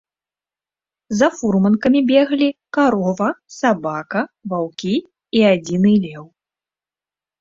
[1.19, 4.21] За фурманкамі беглі карова, сабака,
[4.55, 4.95] ваўкі
[5.41, 6.25] і адзіны леў.